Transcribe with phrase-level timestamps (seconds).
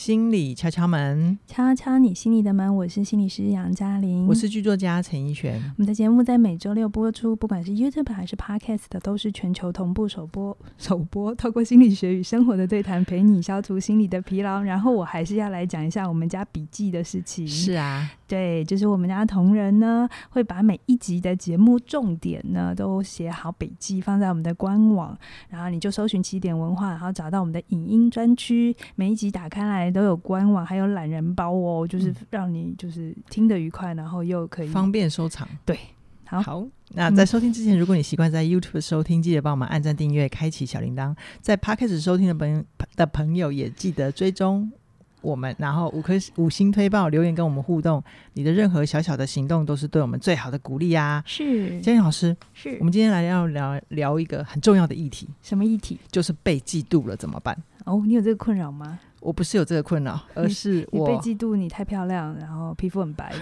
[0.00, 2.74] 心理敲敲门，敲敲你心里的门。
[2.74, 5.56] 我是心理师杨嘉玲，我是剧作家陈奕璇。
[5.56, 10.56] 我们的节目在每周六播出，不管是 YouTube 还是 Podcast 的，都是全球同步首播。
[10.78, 14.62] 首播透过心理学与生活的对谈，陪你消除心理的疲劳。
[14.62, 17.46] 然后我还是要来讲一下我们家笔记的事情。
[17.46, 25.14] 是啊，对，就是我们家同仁呢，会把每一集的节目重点呢都写好笔记，放在我们的官网。
[25.50, 29.89] 然后你就搜寻起点文化，然后找到我们的影音专区，每一集打开来。
[29.90, 35.48] 都有官网，还有懒人包哦，就是让你就是听得愉快，然后又可以方便收藏。
[35.64, 35.78] 对，
[36.24, 36.66] 好，好。
[36.92, 41.14] 那在收听之前，嗯、如果你习惯在 YouTube 收听，记得帮我们按赞、订阅、开启小铃铛。
[41.40, 42.64] 在 Podcast 收听的朋
[42.96, 44.72] 的朋友也记得追踪
[45.20, 48.02] 我们，然后五颗五星推报，留言跟我们互动。
[48.32, 51.22] 你的任何小小的行动都是对我们最好的鼓励啊！
[51.24, 55.28] 是，嘉颖老师，是我们今天来要聊聊一个很重要的议题。
[55.42, 55.96] 什么议题？
[56.10, 57.56] 就是被嫉妒了怎么办？
[57.84, 58.98] 哦，你有这个困扰吗？
[59.20, 61.54] 我不是有这个困扰，而是我被嫉妒。
[61.54, 63.32] 你太漂亮，然后皮肤很白，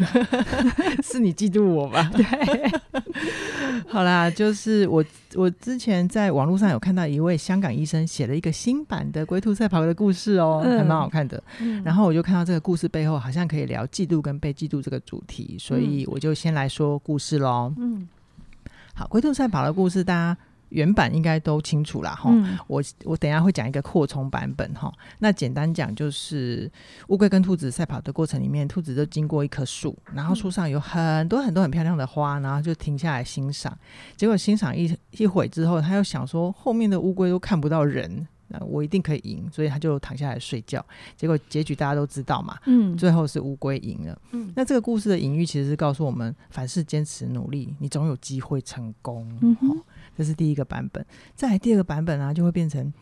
[1.03, 2.11] 是你嫉妒我吧？
[2.15, 2.25] 对，
[3.89, 11.43] 好啦，就是我我之前在网络上有看到一位香港医生写了一个新版的龟兔赛跑的故事哦，嗯、还蛮好看的。
[11.61, 17.73] 嗯、然后我就看到这个故事背后好像可以聊嫉妒跟被嫉妒这个主题，所以我就先来说故事喽。
[17.79, 18.09] 嗯，
[18.95, 20.37] 好，龟兔赛跑的故事大家。
[20.71, 22.15] 原版应该都清楚啦。
[22.15, 24.93] 哈、嗯，我我等一下会讲一个扩充版本哈。
[25.19, 26.71] 那简单讲就是
[27.09, 33.77] 乌龟跟兔子赛跑的过程里面，兔子就经过一棵树，然后树上有很多很多很漂亮的花，然后就停下来欣赏。
[34.17, 40.85] 结果欣赏一一会之后，他又想说后面的乌龟都看不到人，那我一定可以赢，所以他就躺下来睡觉。
[41.17, 44.19] 结果结局大家都知道嘛，嗯，最后是乌龟赢了。
[44.33, 49.27] 嗯，那这个故事的隐喻其实是告诉我们，凡事坚持努力，你总有机会成功。
[49.41, 49.83] 嗯哼。
[50.19, 52.93] 这是第一个版本，再来第二个版本啊，就会变成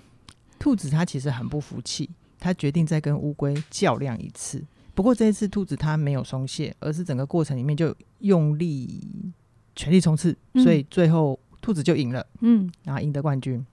[0.59, 4.63] 兔子，它其实很不服气，它决定再跟乌龟较量一次。
[4.95, 9.33] 不过这一次兔子它没有松懈，而是整个过程里面就用力
[9.75, 13.65] 全力冲刺，所以最后兔子就赢了，嗯，然后赢得冠军。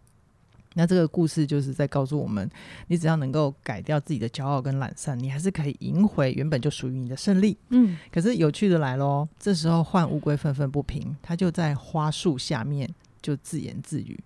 [0.76, 2.50] 那这个故事就是在告诉我们，
[2.88, 7.58] 你只要能够改掉自己的骄傲跟懒散，你还是可以赢回原本就属于你的胜利。
[7.72, 12.90] 嗯，可是有趣的来喽，这时候换乌龟愤愤不平，它就在花树下面。
[13.24, 14.24] 就自言自语：“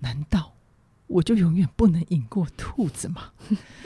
[0.00, 0.52] 难道
[1.06, 3.30] 我就永远不能赢过兔子吗？”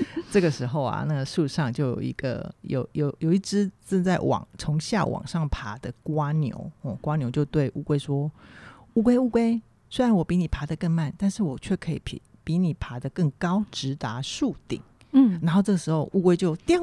[0.33, 8.29] 这个时候啊，那个树上就有一个有有有一只正在往从下往上爬的瓜牛哦，瓜牛就对乌龟说
[8.95, 14.83] ：“乌龟乌龟，虽然我比你爬得更慢，但是我却可以比比你爬得更高，直达树顶。”
[15.13, 16.81] 嗯，然后这个时候乌龟就叮，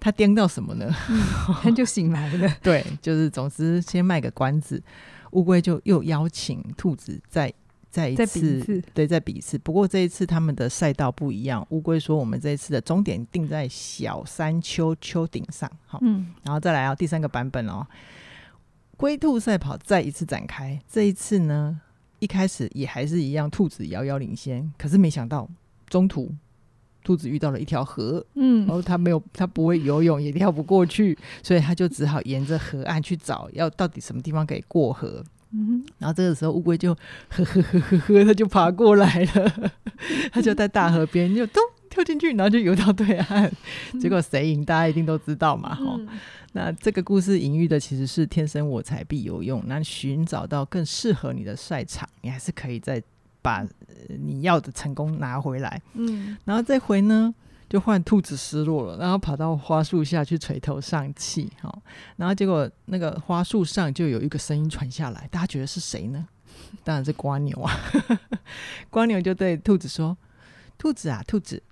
[0.00, 0.92] 它颠到什么呢？
[1.62, 2.52] 它、嗯、就醒来了。
[2.60, 4.82] 对，就是总之先卖个关子。
[5.34, 7.52] 乌龟就又邀请兔子再
[7.90, 9.56] 再一次，一次，对，再比一次。
[9.58, 11.64] 不过这一次他们的赛道不一样。
[11.70, 17.86] 乌龟说：“我们这一次的终点定在小山丘丘顶上。”好，嗯，然后再来啊，第三个版本哦，
[18.96, 20.80] 龟兔赛跑再一次展开。
[20.90, 21.80] 这一次呢，
[22.18, 24.72] 一开始也还是一样，兔子遥遥领先。
[24.76, 25.48] 可是没想到
[25.88, 26.34] 中途
[27.04, 35.22] 兔子遇到了一条河，嗯，然后它没有，它不会游泳，也跳不过去，所以它就只好沿着河岸去找，要到底什么地方可以过河。
[35.52, 36.92] 嗯哼，然后这个时候乌龟就
[37.28, 39.72] 呵呵呵呵呵，它就爬过来了，
[40.32, 43.52] 它就在大河边就咚跳进去，然后就游到对岸。
[44.00, 46.08] 结果谁赢，大家一定都知道嘛，哈、嗯。
[46.54, 53.02] 那这个故事隐喻的其实是天生我材必有用，那寻找到更适合你的赛场，你还是可以在。
[53.44, 53.62] 把
[54.18, 57.34] 你要的成功拿回来，嗯，然后这回呢，
[57.68, 61.70] 就换兔子失落了，然后跑到花树下去垂头丧气，哈，
[62.16, 66.26] 然后结果那个花树上就有一个声音传下来，大家觉得是谁呢？
[66.82, 67.70] 当然是瓜牛啊，
[68.88, 70.16] 瓜牛就对兔子说
[70.78, 71.62] ：“兔子啊，兔子，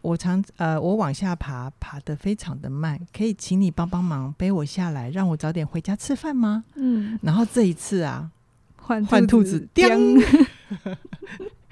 [0.00, 8.30] 我常呃，我往下爬，爬得非常的慢，可以请你帮帮忙背我下来，让我早点回家吃饭吗？”嗯，然后这一次啊，
[8.76, 9.86] 换换兔子叮。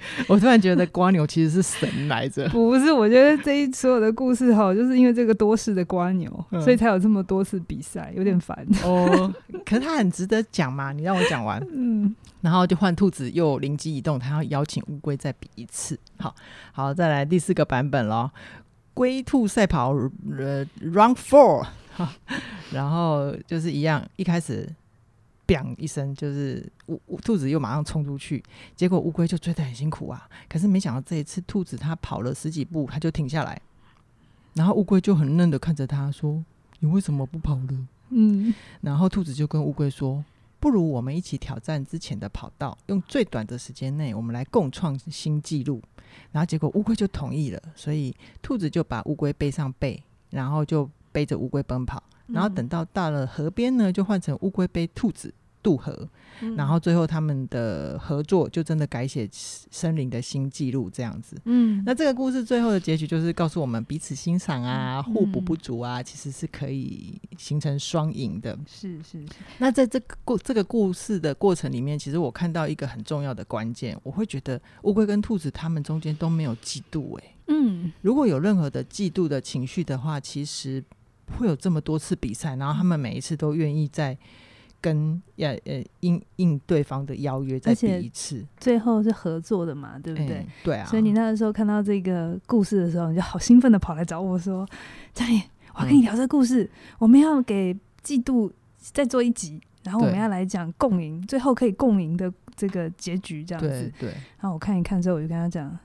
[0.27, 2.91] 我突然觉得瓜牛其实是神来着，不是？
[2.91, 9.33] 我觉得这一所有的故事哈，就是因为这个多事的瓜牛，嗯、所以才有这么多次比赛，有点烦哦。
[9.65, 15.97] 可是他很值得讲嘛，你让我讲完， 嗯，然后就换兔子又灵机一动，他要邀请乌龟再比一次。
[16.17, 16.35] 好
[16.71, 18.31] 好，再来第四个版本咯，
[18.93, 21.65] 龟兔赛跑呃 Round Four，
[22.71, 24.67] 然后就是一样，一开始。
[25.51, 28.43] 砰一声，就是乌乌兔子又马上冲出去，
[28.75, 30.29] 结果乌龟就追得很辛苦啊。
[30.47, 33.61] 可是没想到这一次兔子它跑了十几步，它就停下来，
[34.53, 36.43] 然后乌龟就很愣的看着它说
[36.79, 40.23] ：“你为什么不跑了？”嗯，然后兔子就跟乌龟说
[40.59, 45.81] ：“不如我们一起挑战之前的跑道，用最短的时间内，我们来共创新纪录。
[46.31, 52.03] 然后结果乌龟就同意了，所以兔子就把乌龟背上背，然后就背着乌龟奔跑。
[52.27, 55.33] 然后等到到了河边呢，就换成乌龟背兔子。
[55.63, 56.07] 渡河，
[56.57, 61.35] 然后最后他们的合作就真的改写森林的新纪录，这样子。
[61.45, 68.57] 嗯，那这个故事最后的结局就是告诉我们，彼此欣赏啊，互补不足啊，其实是可以形成双赢的。
[68.67, 69.33] 是是是。
[69.59, 77.19] 那在这个故这个故事的过程里面，其实我看到一个很重要的关键，我会觉得乌龟跟兔子他们中间都没有嫉妒。
[77.19, 80.83] 哎，嗯，如果有任何的嫉妒的情绪的话，其实
[81.37, 84.17] 会有这么多次比赛，然后他们每一次都愿意在。
[84.81, 90.37] 跟要呃应应对方的邀约再比一次，最后是合作的嘛，对不对？
[90.37, 90.85] 欸、对啊。
[90.85, 94.67] 所以你那个时候看到这个故事的时候，你就好兴奋的跑来找我说
[95.13, 95.39] ：“佳玲，
[95.75, 96.69] 我要跟你聊这个故事，嗯、
[96.99, 103.69] 我们要给季度再做一集，然后我们要来讲共赢，最后可以共赢的这个结局这样子。
[103.99, 104.09] 对”对。
[104.39, 105.77] 然后我看一看之后，我就跟他讲：“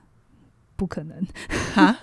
[0.77, 1.27] 不可能
[1.73, 1.97] 哈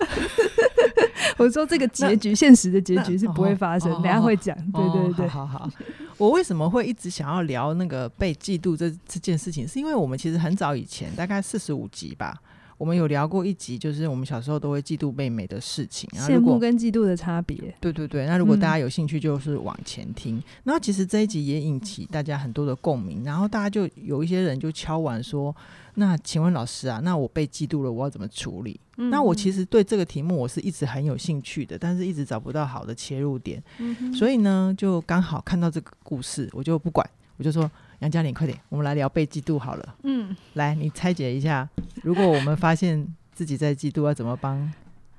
[1.37, 4.55] 我说这个结局，现实的结局是不会发生，等下会讲。
[4.71, 5.71] 对对对，好好好。
[6.17, 9.67] 我为什么会一直想要聊那个被嫉妒这这件事情？
[9.67, 12.39] 是因为我们其实很早以前，大概四十五集吧。
[12.77, 17.73] 我们有聊过一集，就是我们小时候都会嫉妒妹妹的事情，羡慕跟嫉妒的差别。
[17.79, 20.41] 对对对，那如果大家有兴趣，就是往前听。
[20.63, 25.55] 那、嗯、其实这一集也引起大家很多的共鸣，然后大家就有一些人就敲完说
[25.95, 37.71] ：“那请问老师啊，那我被嫉妒了，我要怎么处理？”嗯、那我其实对这个题目我是一直很有兴趣的，但是一直找不到好的切入点，嗯、所以呢，就刚好看到这个故事，我就不管，我就说。
[37.99, 39.95] 杨嘉玲，快点，我们来聊被嫉妒好了。
[40.03, 41.67] 嗯，来，你拆解一下，
[42.03, 44.71] 如果我们发现自己在嫉妒，要怎么帮？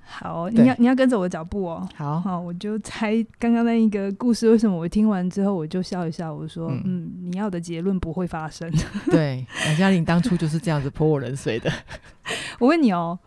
[0.09, 1.89] 好，你要你要跟着我的脚步哦。
[1.97, 8.71] 好，好，我就猜刚刚那一个故事，为什么我听完之后我就笑一笑，我说，嗯，嗯，你要的结论不会发生。
[9.11, 11.73] 对，杨嘉玲当初就是这样子泼我冷水的。
[12.61, 13.19] 我问你哦，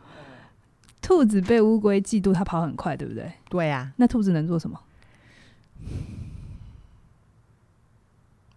[1.01, 3.29] 兔子被乌龟嫉妒，它跑很快，对不对？
[3.49, 3.93] 对呀、啊。
[3.97, 4.79] 那兔子能做什么？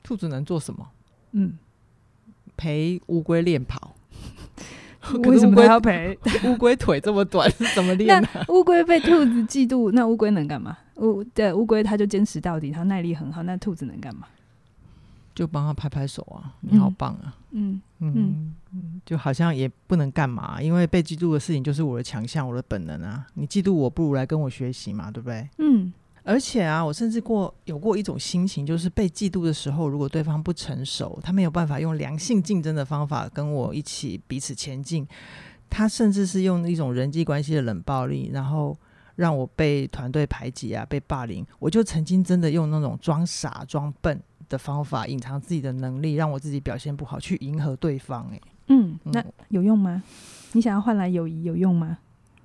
[0.02, 0.88] 兔子能做什么？
[1.32, 1.56] 嗯，
[2.56, 3.94] 陪乌龟练跑。
[5.25, 6.16] 为什么要陪？
[6.46, 8.28] 乌龟腿这么短，是 怎么练的？
[8.49, 10.78] 乌龟被兔子嫉妒，那乌龟能干嘛？
[10.96, 13.43] 乌对乌龟，它就坚持到底，它耐力很好。
[13.43, 14.28] 那兔子能干嘛？
[15.34, 16.55] 就帮它拍拍手啊！
[16.60, 17.34] 你好棒啊！
[17.52, 23.26] 嗯嗯嗯，就好像也不能干嘛，因为被嫉妒的事情就是我的强项，我的本能啊！
[23.34, 25.48] 你嫉妒我，不如来跟我学习嘛，对不对？
[25.58, 25.93] 嗯。
[26.24, 35.06] 而且啊，我甚至过有过一种心情，就是被嫉妒的时候，如果对方不成熟，他没有办法用良性竞争的方法跟我一起彼此前进，
[35.69, 38.76] 他甚至是用一种人际关系的冷暴力，然后
[39.16, 41.44] 让我被团队排挤啊，被霸凌。
[41.58, 48.28] 我就曾经真的用那种装傻装笨的方法，隐藏自己的能力，让我自己表现不好，去迎合对方。
[48.32, 50.02] 哎，嗯，那有用吗？
[50.52, 51.98] 你想要换来友谊，有用吗？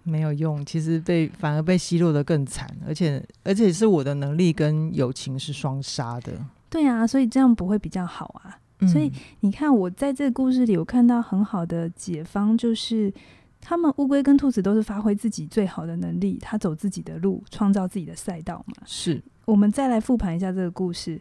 [0.07, 6.33] 没有用，其实被反而被奚落的更惨，而且而且是我的能力跟友情是双杀的。
[6.69, 8.57] 对啊，所以这样不会比较好啊。
[8.79, 13.11] 嗯、所以你看，我在这个故事里，我看到很好的解方，就是
[13.59, 18.75] 他们乌龟跟兔子都是发挥自己最好的能力，他走自己的路，创造自己的赛道嘛。
[18.85, 21.19] 是，我们再来复盘一下这个故事。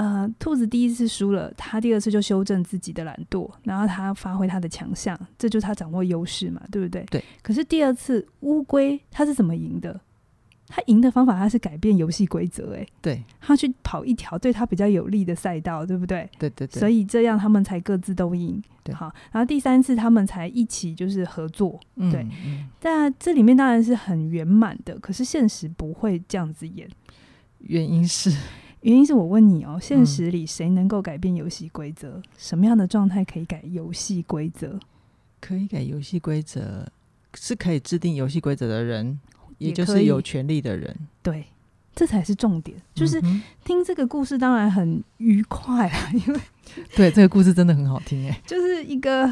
[0.00, 7.04] 呃，兔子第一次输了，他第二次就修正自己的懒惰，然后他发挥他的强项，这就是他掌握优势嘛，对不对？
[7.10, 7.22] 对。
[7.42, 10.00] 可是第二次乌龟他是怎么赢的？
[10.68, 16.26] 他赢的方法他是改变游戏规则，哎，对，他去跑一条对他比较有利的赛道，对不对？
[16.38, 16.80] 对对对。
[16.80, 18.58] 所以这样他们才各自都赢。
[18.82, 18.94] 对。
[18.94, 22.26] 好，然后第三次他们才一起就是合作，嗯、对。
[22.46, 26.88] 嗯、但这里面当然是很圆满的，可是现实不会这样子演，
[27.58, 28.34] 原因是。
[28.82, 32.12] 原因是我问你哦，现实里谁能够改变游戏规则？
[32.16, 34.78] 嗯、什么样的状态可以改游戏规则？
[35.40, 36.86] 可以改游戏规则，
[37.34, 39.18] 是可以制定游戏规则的人，
[39.58, 40.96] 也就是有权利的人。
[41.22, 41.44] 对，
[41.94, 42.80] 这才是重点。
[42.94, 43.20] 就是
[43.64, 46.40] 听这个故事当然很愉快啊， 因为
[46.96, 49.30] 对这个故事真的很好听哎，就是一个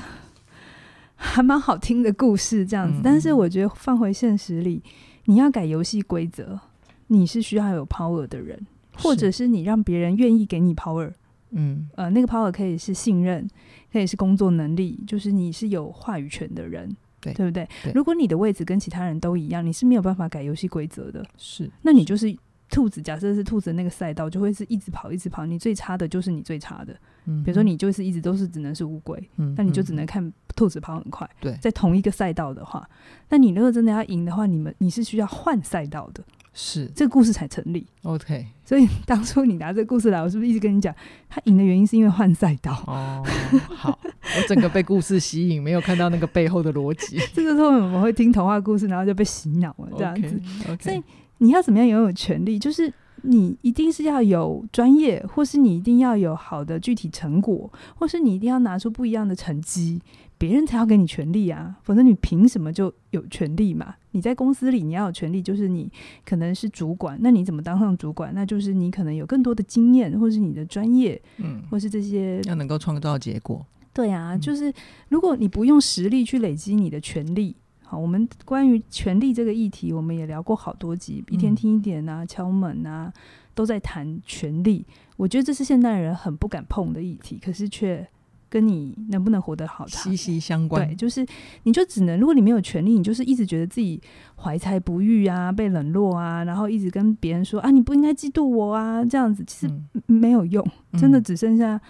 [1.15, 2.99] 还蛮好听的故事这样子。
[2.99, 4.83] 嗯、但是我觉得放回现实里，
[5.25, 6.61] 你要改游戏规则，
[7.07, 8.67] 你是需要有 power 的人。
[8.99, 11.13] 或者是你让别人愿意给你 power，
[11.51, 13.49] 嗯，呃，那个 power 可以是信任，
[13.93, 17.67] 可以是工作能力，就是你是有话语权的人，对，对不对？
[17.83, 17.93] 对。
[17.93, 21.71] 如果你的位置跟其他人都一样，你是没有办法改游戏规则的，是。
[21.83, 22.37] 那你就是
[22.71, 25.47] 兔子，假设是兔子的那个赛道，就会是一直跑，一直跑。
[25.47, 27.43] 你最差的就是你最差的，嗯。
[27.43, 31.57] 比如说你就是一直都是只能是乌龟，嗯，那你就只能看兔子跑很快，对。
[31.63, 32.87] 在同一个赛道的话，
[33.31, 36.23] 那你如果真的要赢的话，你们你是需要换赛道的。
[36.61, 37.87] 是这个故事才成立。
[38.03, 40.93] OK，所以当初你拿这个故事来，我是不是一直跟你讲，
[41.29, 42.73] 他赢的原因是因为换赛道？
[42.89, 43.25] 哦，
[43.69, 47.17] 好，我整个被故事吸引，没有看到那个背后的逻辑。
[47.33, 50.41] 这个时候我们会听童话故事，然后就被洗脑了，这样子。
[50.65, 50.83] Okay, okay.
[50.83, 51.01] 所以
[51.39, 52.59] 你要怎么样拥有权利？
[52.59, 60.01] 就是你一定是要有专业，或是你一定要有好的具体成果，或是你一定要拿出不一样的成绩。
[60.39, 63.97] 别人才要给你权利啊，否则你凭什么就有权利嘛？
[64.13, 65.91] 你在公司里你要有权利，就是你
[66.25, 68.33] 可能是主管，那你怎么当上主管？
[68.33, 73.67] 那就是你可能有更多的经验，或是你的专业，嗯，或是这些要能够创造结果。
[73.93, 74.73] 对啊，就是
[75.09, 83.13] 如果你不用实力去累积你的权利，好，我们关于权利这个议题，我们也聊过好多集，一天听一点啊，敲门啊，
[83.55, 84.87] 都在谈权利。
[85.17, 88.07] 我觉得这是现代人很不敢碰的议题，可是却。
[88.49, 90.87] 跟你能不能活得好息息相关。
[90.87, 91.27] 对，就是
[91.65, 94.01] 你就只能，如果你没有权利，你就是一直觉得自己
[94.37, 99.73] 怀才不遇啊，被冷落啊，然后一直跟别人说啊，你不应该嫉妒我啊，这样子其实
[100.07, 101.81] 没有用，嗯、真的只剩下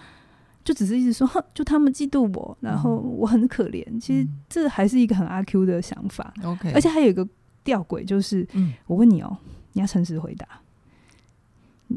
[0.63, 3.83] 就只是一直说，就他们嫉妒我，然后我很可怜。
[3.87, 6.33] 嗯、其实这还是一个很阿 Q 的想法。
[6.43, 7.27] OK，而且还有一个
[7.63, 9.37] 吊诡，就是、嗯、我问你哦，
[9.73, 10.47] 你要诚实回答，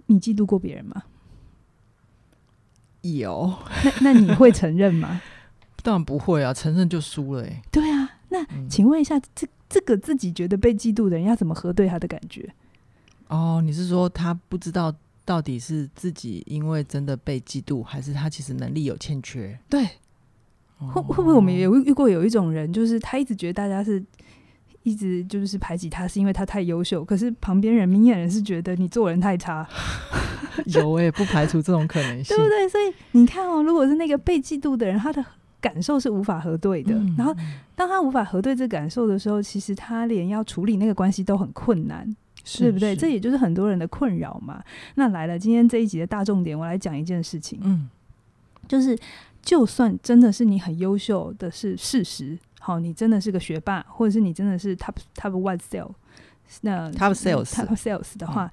[0.07, 1.03] 你嫉妒过别人吗？
[3.03, 3.53] 有，
[4.01, 5.21] 那 那你会承认吗？
[5.83, 7.63] 当然不会啊，承认就输了哎、欸。
[7.71, 12.49] 对啊，那、嗯、请问一下，这这个自己觉得被嫉妒的人要怎么核对他的感觉？
[13.29, 14.95] 哦，你是说他不知道
[15.25, 19.59] 到底是自己因为真的被嫉妒，还是他其实能力有欠缺？
[19.69, 19.85] 对，
[20.79, 24.01] 哦、会会不会我们也有遇过有一种人，就是他一直觉得大家是
[24.83, 29.67] 一直就是排挤他，是因为他太优秀，可是旁边人明眼人是觉得你做人太差。
[30.67, 32.69] 有，我也不排除这种可能性，对不对？
[32.69, 35.25] 所以你看哦，如果是那个被嫉妒的人，他的
[35.63, 36.95] 感受是无法核对的。
[36.95, 37.35] 嗯、然后，
[37.75, 42.07] 当他无法核对这感受的时候，其实他连要处理那个关系都很困难，
[42.45, 42.95] 是对不对？
[42.95, 44.63] 这也就是很多人的困扰嘛。
[44.97, 47.59] 那来了，今天这一集的大重点，我来讲一件事情。
[47.63, 47.89] 嗯，
[48.69, 48.97] 就是
[49.41, 55.91] 就算真的是你很优秀的是事实，好，你真的是个学霸，或者是你真的是 top top one sale，
[56.61, 58.47] 那 top sales top sales 的话。
[58.47, 58.51] 嗯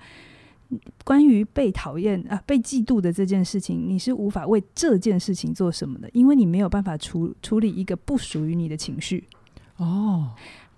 [1.03, 9.27] 关于被讨厌啊、被嫉妒的这件事情，你是无法为这件事情做什么的，因为你没有办法处处理一个不属于你的情绪。
[9.77, 10.29] 哦，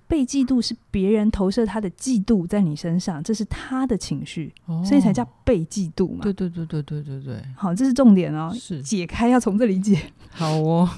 [0.07, 6.19] 被嫉妒是别人投射他的嫉妒在你身上，这是他的情绪，哦、所以才叫被嫉妒嘛。
[6.21, 7.43] 对对对对对对对。
[7.57, 8.49] 好，这是重点哦。
[8.55, 9.99] 是解开要从这里解。
[10.29, 10.89] 好哦，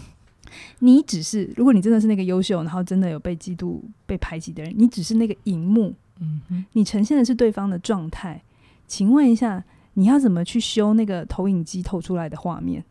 [0.79, 5.93] 你只是如果你真的是那个优秀，然后真的有被嫉妒、被排挤的人，你只是那个荧幕。
[6.19, 8.41] 嗯哼，你呈现的是对方的状态。
[8.87, 9.63] 请问一下，
[9.95, 12.83] 你要怎么去修那个投影机投出来的画面？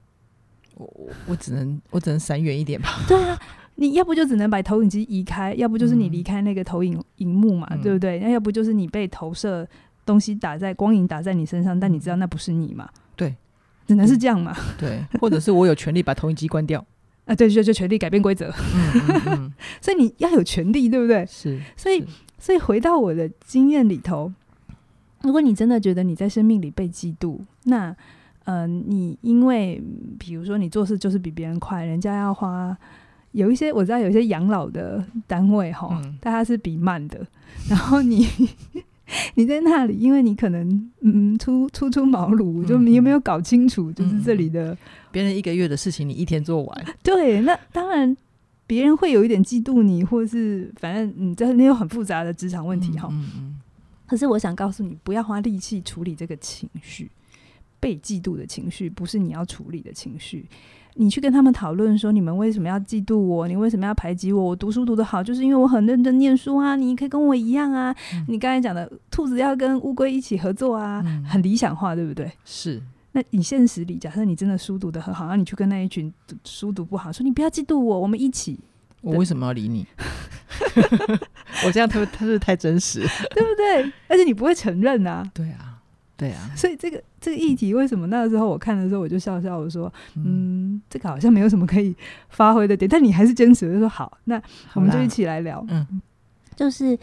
[0.74, 2.88] 我我我只能我只能闪远一点吧。
[3.06, 3.38] 对啊，
[3.76, 8.18] 你要不就只能把投影机移开，要不就是你离开那个投影荧幕嘛，嗯、对不对？
[8.18, 9.66] 那要不就是你被投射
[10.04, 12.88] 东西打在光影打在你身上，但你知道那不是你嘛？
[13.14, 13.34] 对，
[13.86, 14.56] 只能是这样嘛？
[14.76, 16.84] 对，或者是我有权利把投影机关掉
[17.26, 17.34] 啊？
[17.34, 18.50] 对，就就权利改变规则。
[19.80, 21.26] 所以你要有权利，对不对？
[21.26, 21.60] 是。
[21.76, 22.04] 所以
[22.38, 24.32] 所以回到我的经验里头。
[25.22, 27.90] 如果你真的觉得你在生命里被嫉妒，那，
[28.46, 29.80] 嗯、呃，你因为
[30.18, 32.76] 比如说你做事就是比别人快，人家要花
[33.30, 37.24] 有一些我知道有一些养老的单位哈，大家、嗯、是比慢的，
[37.70, 38.26] 然后你
[39.36, 44.76] 你在那里，因为你可能嗯初初出茅庐，就你有没有搞清楚，就是这里的
[45.12, 48.16] 别人一个月的事情你一天做完， 对，那当然
[48.66, 53.08] 别人会有一点嫉妒你，或是反正你这你有很复杂的职场问题哈。
[53.12, 53.60] 嗯嗯
[54.06, 57.10] 可是我想告诉你，不要花力气处理这个情绪，
[57.80, 60.46] 被嫉妒的情绪不是你要处理的情绪。
[60.94, 63.48] 你去跟他们讨论说，你们为什么要嫉妒我？
[63.48, 64.44] 你为什么要排挤我？
[64.44, 66.76] 我读书读得好，就是因为我很认真念书啊！
[66.76, 67.96] 你可以跟我一样啊！
[68.12, 72.30] 嗯、你刚才讲的兔子要跟乌龟一起合作啊，嗯、很理想化，对不对？
[72.44, 72.82] 是。
[73.12, 76.12] 那你现实里，假设你真的书读得很好，那你去跟那一群
[76.44, 78.58] 书读不好说，你不要嫉妒我，我们一起。
[79.02, 79.84] 我为什么要理你？
[81.66, 83.00] 我这样他他是太真实，
[83.34, 83.92] 对不对？
[84.06, 85.28] 而且你不会承认啊。
[85.34, 85.80] 对啊，
[86.16, 86.50] 对啊。
[86.56, 91.92] 所以这个这个议题为什么那个时候我看的时候我就笑笑，我说嗯，嗯，这个好像没有什么可以
[92.28, 94.40] 发挥的点，但你还是坚持，我就说好，那
[94.74, 95.66] 我们就一起来聊。
[95.68, 96.00] 嗯，
[96.54, 96.96] 就是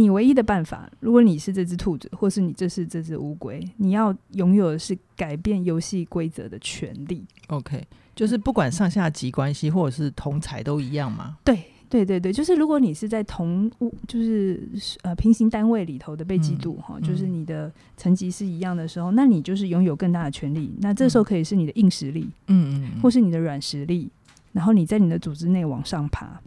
[0.00, 7.24] 你唯一的办法，如果你是这只兔子，或是你这是这只乌龟，你要拥有的是改变游戏规则的权利。
[7.48, 7.86] OK。
[8.12, 11.38] 就是不管上下级关系或者是同才都一样吗？
[11.42, 13.70] 对对对对，就是如果你是在同
[14.06, 14.68] 就是
[15.02, 20.70] 呃平行单位里头的被嫉妒哈，嗯、就是你的层级是一样的时候，嗯、那你就是拥有更大的权利。
[20.80, 24.10] 那这时候可以是你的硬实力，嗯嗯，或是你的软实力，
[24.52, 26.38] 然后你在你的组织内往上爬。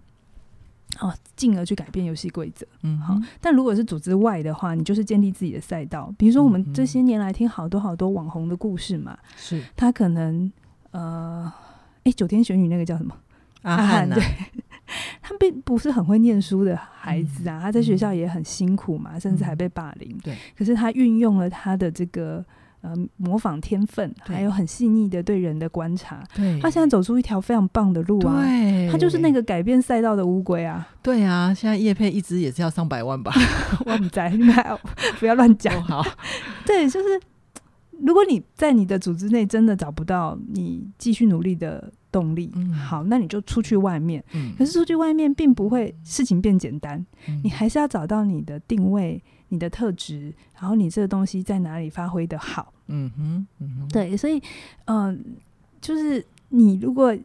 [1.00, 2.66] 哦，进而去改变游戏规则。
[2.84, 3.20] 嗯，好。
[3.42, 6.14] 但如果是组织外的话，你就是建立自己的赛道。
[6.18, 10.52] 比如说，我们这些年来听好多好多网红的故事嘛，是他可能
[10.92, 11.52] 呃，
[12.04, 13.16] 哎，九天玄女那个叫什么？
[13.64, 14.24] 阿汉、啊，对，
[15.22, 20.18] 他并不是很会念书的孩子啊，嗯、他在学校也很辛苦嘛，嗯、甚至还被霸凌。
[20.24, 22.46] 对，可是他运用了他的这个。
[22.84, 28.44] 呃，模仿天分，还有很细腻的对人的观察，对，他现在走出一条非常棒的路啊！
[28.44, 30.86] 对，他就是那个改变赛道的乌龟啊！
[31.02, 33.32] 对啊，现在叶佩一直也是要上百万吧？
[33.86, 34.54] 我不在，你们
[35.18, 35.82] 不要乱讲。
[35.82, 36.06] 好，
[36.66, 37.22] 对，就是
[38.02, 44.22] 如果你在你的组织内真的找不到你继续努力的动力，嗯、好，那你就出去外面。
[44.34, 47.00] 嗯、可是出去外面并不会事情变简单，
[47.30, 49.24] 嗯、你还是要找到你的定位。
[49.54, 52.74] 你的特质，然后你这个东西在哪里发挥的好？
[52.88, 54.42] 嗯哼，嗯哼，对，所以，
[54.86, 55.18] 嗯、呃，
[55.80, 57.16] 就是你如果，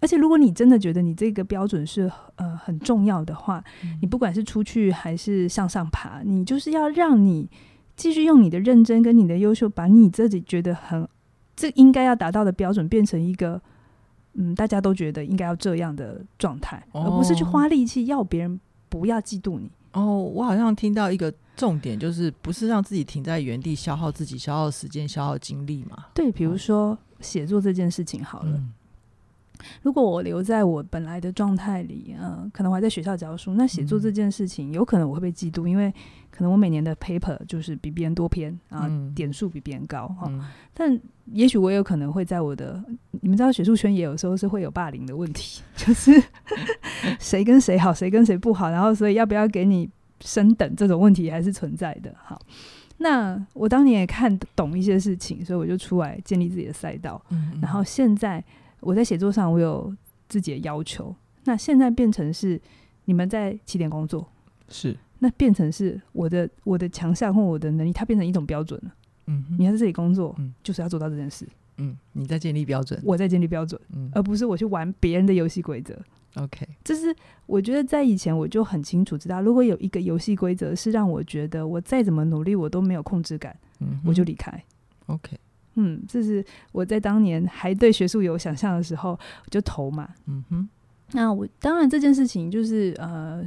[0.00, 7.46] 而且如果你真的觉得你这个标准是呃很重要的话，嗯、你不管是出去还是向上爬，你就是要让你
[7.94, 11.06] 继续用你的认真跟你的优秀，把你自己觉得很
[11.54, 13.60] 这应该要达到的标准变成一个
[14.32, 19.70] 嗯大家都觉得应该要这样的状态，哦、而不是去花力气要别人不要嫉妒你。
[19.92, 21.32] 哦，我好像听到一个。
[21.56, 26.06] 重点就是不是让自己停在原地，消耗自己、消耗时间、消耗精力嘛？
[26.14, 28.72] 对，比如说写作这件事情好了，嗯、
[29.82, 35.90] 如果我留在我本来的状态里，嗯、呃，可能我还在学校教书，那写作这件事情、嗯、有可能我会被嫉妒，因为
[36.30, 40.26] 可能我每年的 paper 就是比别人多篇啊，点数比别人高哈。
[40.28, 40.44] 嗯、
[40.74, 41.00] 但
[41.32, 42.84] 也许我也有可能会在我的，
[43.22, 46.22] 你们知道学术圈也有时候是会有霸凌的问题， 就是
[47.18, 49.88] 谁跟谁好，谁跟谁不好，然后所以要不要给你？
[50.20, 52.14] 升等这种问题还是存在的。
[52.22, 52.40] 好，
[52.98, 57.20] 那我当年也看懂一些事情，所以我就出来建立自己的赛道。
[57.30, 58.42] 嗯嗯，然后现在
[58.80, 59.94] 我在写作上，我有
[60.28, 61.14] 自己的要求。
[61.44, 62.60] 那现在变成是
[63.04, 64.26] 你们在起点工作，
[64.68, 68.94] 是那变成是我的我的强项或我的能力，它变成一种标准了。
[69.26, 71.46] 嗯，你要在这里工作，嗯，就是要做到这件事。
[71.78, 75.94] 嗯，你在建立标准，我在建立标准，嗯，而不是我去玩别人的游戏规则。
[76.36, 77.14] OK，就是
[77.46, 84.62] 我觉得在以前我就很清楚知道，如果有一个游戏规则是让我觉得我再怎么努力我都没有控制感，嗯，我就离开。
[85.06, 85.38] OK，
[85.76, 90.10] 嗯，这是我在当年还对学术有想象的时候我就投嘛。
[90.26, 90.68] 嗯哼，
[91.12, 93.42] 那我当然这件事情就是呃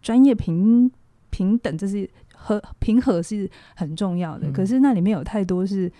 [0.00, 0.90] 专业平
[1.28, 4.48] 平等，这是和平和是很重要的。
[4.48, 5.92] 嗯，可是那里面有太多是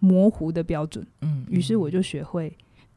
[0.00, 2.52] 模糊的标准，嗯，于是我就学会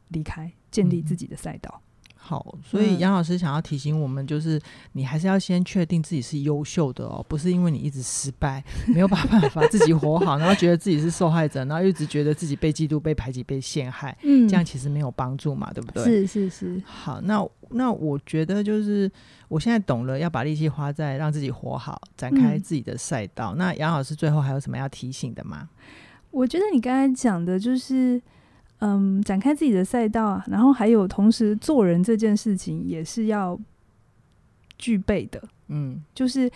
[0.08, 1.80] 离开，建立自己的赛道。
[2.22, 9.18] 好，所以杨老师想要提醒我们，就是你还是要先确定自己是优秀的哦，不是因为你一直失败，没有办
[9.50, 16.04] 法自己活好，然后觉得自己是受害者，然后一直觉得自己被嫉妒、被排挤、被陷害，嗯，这样其实没有帮助嘛，对不对？
[16.04, 16.84] 是是是。
[16.86, 19.10] 好，那那我觉得就是
[19.48, 23.56] 我现在懂了，要把力气花在让自己活好，展开自己的赛道。
[23.56, 25.70] 嗯，那杨老师最后还有什么要提醒的吗？
[26.32, 28.22] 我觉得你刚才讲的就是。
[28.80, 33.60] 嗯，展开自己的赛道啊，然后还有同时做人这件事情也是要
[34.78, 35.42] 具备的。
[35.68, 36.50] 嗯，就是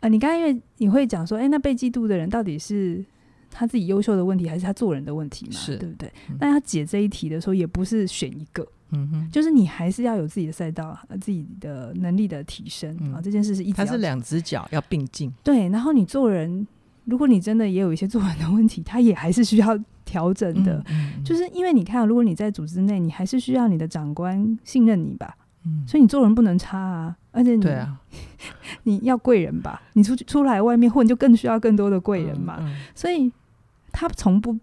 [0.00, 3.04] 呃，你刚才因为你会讲说，哎，那被嫉妒的人到底是
[3.50, 5.52] 他自己优秀的问题，还是他做人的问题嘛？
[5.52, 6.12] 是，对不对？
[6.30, 13.20] 嗯，但要解这一题的时候，也不是选一个，嗯哼，就是你还是要有自己的赛道，自己的能力的提升，嗯，啊。
[13.20, 15.32] 这件事是一，它是两只脚要并进。
[15.42, 16.66] 对，然后你做人，
[17.06, 19.78] 如果你真的也有一些做人的问题，他也还是需要。
[20.08, 28.00] 调整的，嗯嗯、就是因为你看，如果你在组织内，你还是需要你的长官信任你吧，嗯，所以你做人不能差啊，而且你对啊，
[28.84, 32.64] 你要贵人吧，你出去出来外面混，就更需要更多的贵人嘛，
[32.94, 33.30] 所以
[33.90, 34.56] 他从不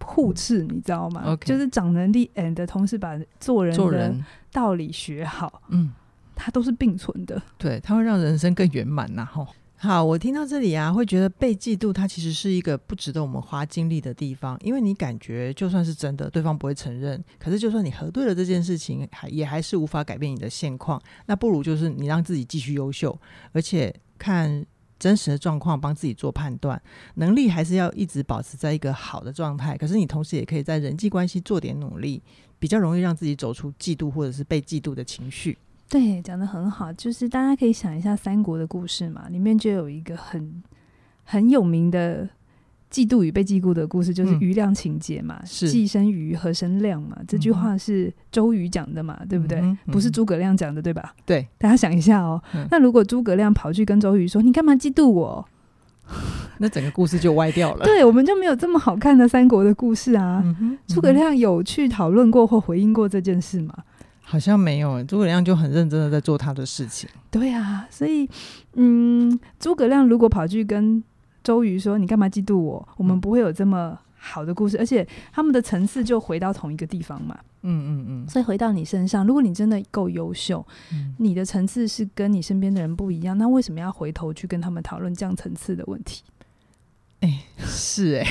[0.00, 1.22] 互斥，你知道吗？
[1.42, 4.16] 就是长能力，and 的同时把做人的
[4.50, 5.92] 道理学好，嗯，
[6.34, 9.46] 他都是并存的，对，他会让人生更圆满呐，吼。
[9.80, 17.22] 好，我听到这里啊，会觉得被嫉妒，它其实是一个不值得我们花精力的地方，因为你感觉就算是真的，对方不会承认。
[17.38, 21.00] 可是，就算你核对了这件事情，还也还是无法改变你的现况。
[21.26, 23.16] 那不如就是你让自己继续优秀，
[23.52, 24.66] 而且看
[24.98, 26.82] 真实的状况，帮自己做判断，
[27.14, 29.76] 能力还是要一直保持在一个好的状态。
[29.78, 32.20] 可是，你同时也可以在人际关系做点努力，
[32.58, 35.56] 比较容易让自己走出嫉妒或者是被嫉妒的情绪。
[35.88, 40.62] 对，讲得很好，就是大家可以想一下三国的故事嘛，里面就有一个很
[41.24, 42.28] 很有名的
[42.90, 49.60] 嫉妒与被嫉妒的故事，就是瑜亮情节嘛，是“既生瑜，何生亮”嘛，这句话是周瑜讲的嘛，对不对？
[49.60, 51.14] 嗯、不是诸葛亮讲的，对吧？
[51.24, 52.42] 对，大家想一下哦。
[52.54, 55.46] 嗯、那如果诸葛亮跑去跟周瑜说：“你干嘛嫉妒我？
[56.60, 57.84] ”那整个故事就歪掉了。
[57.86, 60.42] 对，我们就没有这么好看的三国的故事啊。
[60.86, 63.74] 诸、葛亮有去讨论过或回应过这件事吗？
[64.30, 67.08] 好像没有，诸葛亮就很认真的在做他的事情。
[67.30, 68.28] 对啊，所以，
[68.74, 71.02] 嗯，诸葛亮如果跑去跟
[71.42, 77.38] 周瑜说：“你干嘛嫉妒我？”我们不会有这么好的故事，而且他们的层次就回到同一个地方嘛。
[77.62, 78.28] 嗯嗯嗯。
[78.28, 80.62] 所以回到你身上，如果你真的够优秀，
[80.92, 86.22] 嗯、你的层次是跟你身边的人不一样，那为什么要回头去跟他们讨论这样层次的问题？
[87.20, 88.30] 哎，是哎、 欸，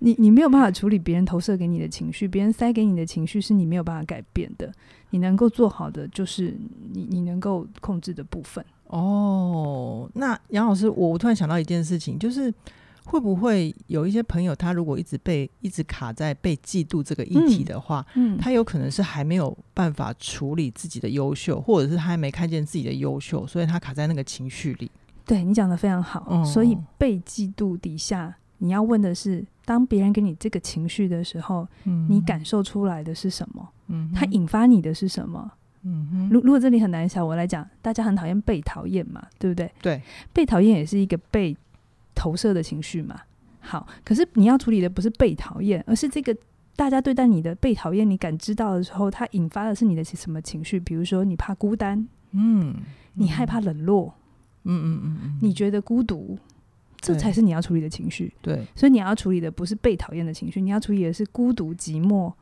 [0.00, 4.70] 你你没有办法处理别人投射给你的情绪，别人塞给你的情绪是你没有办法改变的。
[5.10, 6.54] 你能够做好的就是
[6.92, 8.64] 你你能够控制的部分。
[8.88, 12.52] 哦，那杨老师，我我突然想到一件事情，就是
[13.04, 24.90] 会不会有一些朋友，他如果一直被一直卡在被嫉妒这个议题的话，嗯，嗯，他有可能是还没有办法处理自己的优秀，或者是他还没看见自己的优秀，所以他卡在那个情绪里。
[25.26, 33.68] 对，你讲的非常好，哦，所以被嫉妒底下，你要问的是，当别人给你这个情绪的时候，嗯，你感受出来的是什么？
[33.88, 35.50] 嗯，它引发你的是什么？
[35.82, 39.70] 嗯哼，如如果这里很难想，我来讲，大家很讨厌被讨厌嘛，对不对？
[39.80, 41.56] 对，被讨厌也是一个被
[42.14, 43.20] 投射的情绪嘛。
[43.60, 46.36] 好，可是你要处理的不是被讨厌，而是这个
[46.74, 50.80] 大家对待你的被讨厌，你感知到的时候，它引发的是你的什么情绪？
[50.80, 52.74] 比如说，你怕孤单，嗯，
[53.14, 54.14] 你害怕冷落。
[54.64, 56.36] 嗯嗯嗯嗯，你觉得孤独，
[57.00, 58.34] 这才是你要处理的情绪。
[58.42, 62.32] 对，所以你要处理的不是被讨厌的情绪，你要处理的是孤独寂寞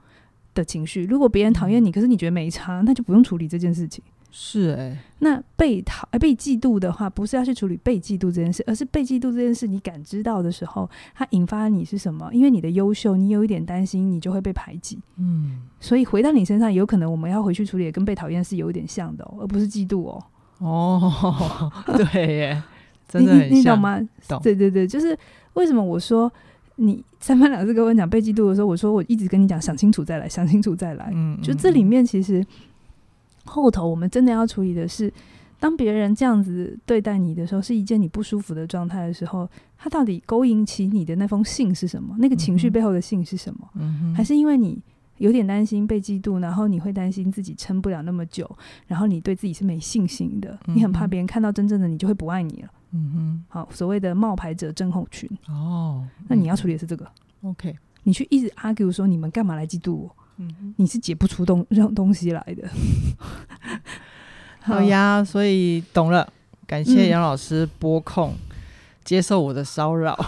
[0.56, 1.04] 的情绪。
[1.04, 4.02] 如果别人讨厌你，可是你觉得没差，那就不用处理这件事情。
[4.38, 12.28] 是哎、欸，那被讨被嫉妒的话，不是要去处理被嫉妒这件事，而是被嫉妒这件事，你感知到的时候，它引发你是什么？
[12.34, 14.98] 因为你的优秀，你有一点担心，你就会被排挤。
[15.16, 20.22] 嗯，所以回到你身上，有可能我们要回去处理，跟被讨厌是有一点像的哦，而不是嫉妒哦。
[20.58, 21.72] 哦，
[22.12, 22.62] 对耶，
[23.08, 23.98] 真的你，你懂吗？
[24.28, 24.38] 懂。
[24.42, 25.16] 对对对，就是
[25.54, 26.30] 为什么我说
[26.76, 31.10] 你三番两次跟我讲被嫉妒的时候，我说我一直跟你讲想清楚再来，想清楚再来。
[31.14, 32.44] 嗯，就这里面其实
[33.44, 35.12] 后头我们真的要处理的是，
[35.58, 42.14] 当别人这样子对待你的时候，是一件你不舒服的状态的时候，他到底勾引起你的那封信是什么？
[42.18, 43.68] 那个情绪背后的信是什么？
[43.74, 44.80] 嗯哼，还是因为你？
[45.18, 48.46] 有点担心被嫉妒，然后你会担心自己撑不了那么久，
[48.86, 52.68] 然后你对自己是没信心的，嗯、你很怕别人看到真正的你就会不爱你了。
[52.92, 55.28] 嗯哼，好，所谓的冒牌者症候群。
[55.48, 57.06] 哦，那你要处理的是这个。
[57.42, 60.16] OK，你去一直 argue 说你们干嘛来嫉妒我？
[60.38, 62.68] 嗯哼，你是解不出东这种东西来的。
[64.60, 66.26] 好呀，所以懂了，
[66.66, 68.56] 感谢杨老师播控、嗯、
[69.04, 70.18] 接受我的骚扰。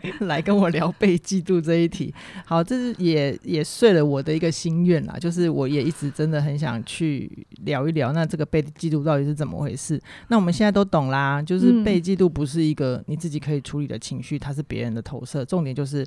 [0.26, 2.12] 来跟我聊被嫉妒这一题，
[2.44, 10.00] 好，这是也也遂了我的一个心愿啦，就是我也一直真的很想去聊一聊，那这个被嫉妒到底是怎么回事？
[10.28, 15.44] 那我们现在都懂啦，就是被嫉妒不是一个你自己可以处理的情绪，它是别人的投射。
[15.44, 16.06] 重点就是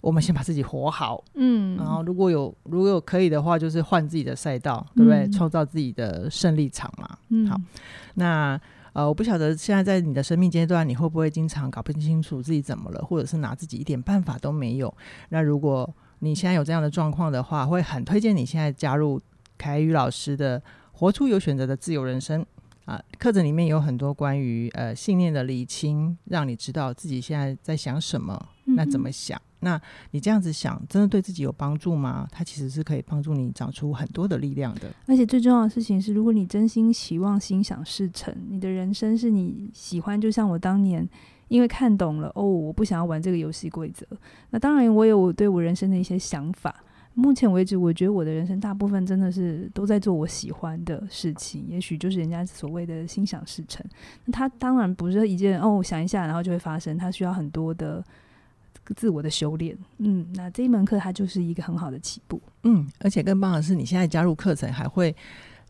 [0.00, 5.28] 我们先把自己活好，嗯，然后如果有如果有可以的话，就是换自己的赛道，对不对？
[5.30, 7.08] 创造自己的胜利场嘛。
[7.30, 7.60] 嗯，好，
[8.14, 8.60] 那。
[8.92, 14.94] 呃，我不晓得现在在你的生命阶段，你会不会经常搞不清楚自己怎么了，或者是拿自己一点办法都没有？
[15.30, 19.20] 那如果你现在有这样的状况的话，会很推荐你现在加入
[19.56, 20.60] 凯宇老师的
[20.92, 22.40] 《活出有选择的自由人生》
[22.84, 29.38] 啊，课程里面有很多关于呃信念的理清，让你知道自己现在在想什么，那怎么想。
[29.38, 32.26] 嗯那你这样子想，真的对自己有帮助吗？
[32.32, 34.90] 它其实是可以帮助你长出很多的力量的。
[35.06, 41.08] 而且最重要的事情是，如果你真心期望心想事成，你的人生是你喜欢，就像我当年
[41.46, 44.04] 因为看懂了哦，我不想要玩这个游戏规则。
[44.50, 46.74] 那当然，我有我对我人生的一些想法。
[47.14, 53.86] 目前为止，我觉得我的人生大部分真的是都在做我喜欢的事情，也许就是人家所谓的心想事成。
[54.24, 58.04] 那它当然不是一件哦，想一下然后就会发生，它需要很多的。
[58.96, 65.14] 自我的修炼，嗯，那这一门课它就是一个很好的起步，嗯，而且更棒的是，你现在加入课程还会，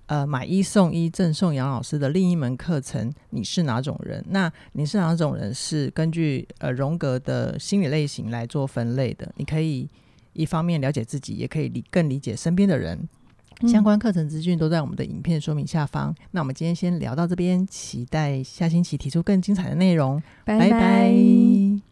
[0.06, 3.12] 呃，买一送一赠送杨老师的另一门课程。
[3.30, 4.24] 你是哪种人？
[4.28, 5.54] 那你是哪种人？
[5.54, 9.30] 是根据呃荣格的心理类型来做分类的。
[9.36, 9.88] 你可以
[10.32, 13.08] 一方面了解自己，也可以理更理解身边的人。
[13.68, 16.10] 相关课程资讯都在我们的影片说明下方。
[16.10, 20.20] 嗯、那我们今天先聊到这边，期待下星期提出更精彩的内容。
[20.44, 20.70] 拜拜。
[20.70, 21.91] 拜拜。